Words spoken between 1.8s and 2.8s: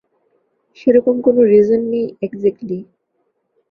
নেই এক্স্যাক্টলি।